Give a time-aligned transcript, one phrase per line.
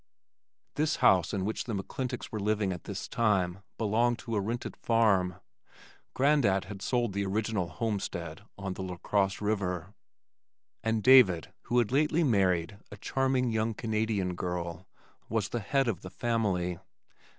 [0.77, 4.75] This house in which the McClintocks were living at this time, belonged to a rented
[4.75, 5.35] farm.
[6.15, 9.93] Grandad had sold the original homestead on the LaCrosse River,
[10.83, 14.87] and David who had lately married a charming young Canadian girl,
[15.29, 16.79] was the head of the family.